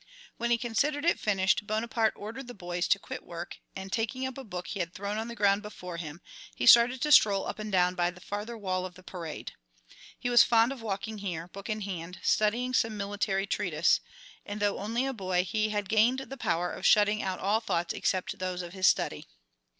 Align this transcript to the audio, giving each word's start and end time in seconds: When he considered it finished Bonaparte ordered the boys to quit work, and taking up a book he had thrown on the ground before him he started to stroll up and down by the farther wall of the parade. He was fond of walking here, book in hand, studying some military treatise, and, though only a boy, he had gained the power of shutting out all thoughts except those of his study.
When 0.37 0.49
he 0.49 0.57
considered 0.57 1.05
it 1.05 1.19
finished 1.19 1.67
Bonaparte 1.67 2.13
ordered 2.15 2.47
the 2.47 2.55
boys 2.55 2.87
to 2.87 2.97
quit 2.97 3.23
work, 3.23 3.59
and 3.75 3.91
taking 3.91 4.25
up 4.25 4.35
a 4.35 4.43
book 4.43 4.65
he 4.65 4.79
had 4.79 4.95
thrown 4.95 5.19
on 5.19 5.27
the 5.27 5.35
ground 5.35 5.61
before 5.61 5.97
him 5.97 6.21
he 6.55 6.65
started 6.65 7.03
to 7.03 7.11
stroll 7.11 7.45
up 7.45 7.59
and 7.59 7.71
down 7.71 7.93
by 7.93 8.09
the 8.09 8.19
farther 8.19 8.57
wall 8.57 8.83
of 8.83 8.95
the 8.95 9.03
parade. 9.03 9.51
He 10.17 10.27
was 10.27 10.41
fond 10.41 10.71
of 10.71 10.81
walking 10.81 11.19
here, 11.19 11.49
book 11.49 11.69
in 11.69 11.81
hand, 11.81 12.17
studying 12.23 12.73
some 12.73 12.97
military 12.97 13.45
treatise, 13.45 13.99
and, 14.43 14.59
though 14.59 14.79
only 14.79 15.05
a 15.05 15.13
boy, 15.13 15.43
he 15.43 15.69
had 15.69 15.87
gained 15.87 16.21
the 16.21 16.35
power 16.35 16.71
of 16.73 16.83
shutting 16.83 17.21
out 17.21 17.37
all 17.39 17.59
thoughts 17.59 17.93
except 17.93 18.39
those 18.39 18.63
of 18.63 18.73
his 18.73 18.87
study. 18.87 19.27